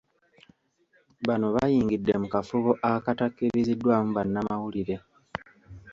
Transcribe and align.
Bano 1.27 1.47
bayingidde 1.55 2.13
mu 2.21 2.27
kafubo 2.33 2.71
akatakkiriziddwamu 2.91 4.09
bannamawulire. 4.17 4.95